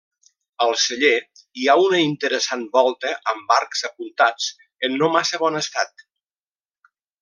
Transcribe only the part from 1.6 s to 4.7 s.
hi ha una interessant volta amb arcs apuntats,